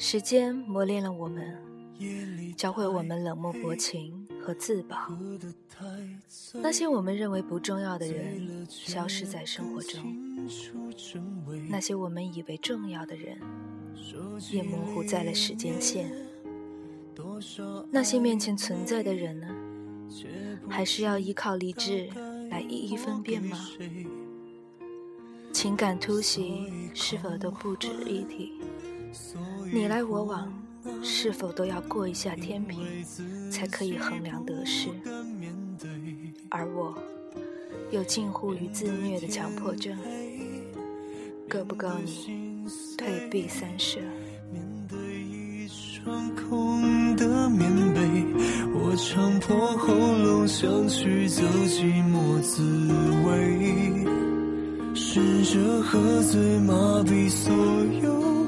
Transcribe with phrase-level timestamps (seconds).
[0.00, 1.58] 时间磨练了我们，
[2.56, 4.96] 教会我们冷漠薄情和自保。
[6.54, 10.00] 那些我们认为不重要的人，消失在生活中；
[11.68, 13.40] 那些我们以为重要的人，
[14.52, 16.08] 也模糊在了时间线。
[17.90, 19.48] 那些面前存在的人呢？
[20.68, 22.08] 还是要依靠理智
[22.50, 23.58] 来一一分辨吗？
[25.52, 28.52] 情感突袭是否都不值一提？
[29.72, 30.52] 你来我往，
[31.02, 32.80] 是否都要过一下天平，
[33.50, 34.88] 才可以衡量得失？
[36.50, 36.94] 而我，
[37.90, 39.96] 有近乎于自虐的强迫症，
[41.48, 44.00] 够不够你退避三舍？
[46.48, 48.00] 空的棉被，
[48.72, 48.96] 我
[49.76, 52.62] 喉咙想去走寂寞滋
[53.26, 54.06] 味。
[54.94, 56.72] 试着喝醉，麻
[57.04, 57.54] 痹所
[58.02, 58.47] 有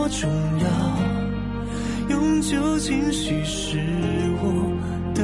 [0.00, 0.66] 多重要？
[2.08, 3.76] 用酒精稀释
[4.40, 4.74] 我
[5.14, 5.22] 的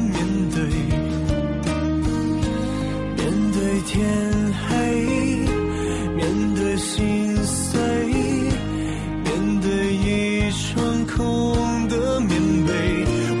[0.00, 0.16] 面
[0.54, 0.58] 对，
[3.16, 3.20] 面
[3.52, 3.92] 对天
[4.68, 4.74] 黑，
[6.16, 6.18] 面
[6.54, 7.80] 对心碎，
[9.24, 9.28] 面
[9.60, 11.16] 对一双空
[11.88, 12.30] 的棉
[12.66, 12.70] 被，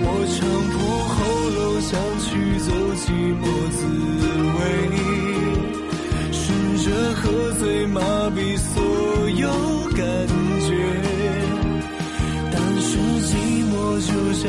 [0.02, 0.36] 我扯
[0.70, 0.78] 破
[1.08, 1.18] 喉
[1.56, 2.28] 咙想去
[2.60, 3.02] 走寂
[3.40, 3.78] 寞滋
[4.56, 4.60] 味，
[6.32, 6.42] 试
[6.84, 7.22] 着喝
[7.58, 8.00] 醉麻
[8.34, 8.72] 痹所
[9.30, 9.48] 有
[9.96, 9.98] 感
[10.66, 10.70] 觉，
[12.52, 12.88] 但是
[13.26, 13.30] 寂
[13.70, 13.72] 寞
[14.06, 14.48] 就像。